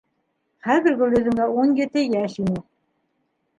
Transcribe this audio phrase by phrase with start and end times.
[0.67, 2.67] Хәҙер Гөлйөҙөмгә ун ете йәш ине.